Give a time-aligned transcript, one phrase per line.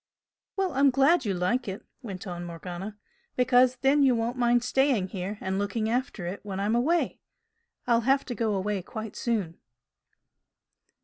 [0.55, 2.97] "Well, I'm glad you like it" went on Morgana
[3.35, 7.19] "Because then you won't mind staying here and looking after it when I'm away.
[7.85, 9.59] I'll have to go away quite soon."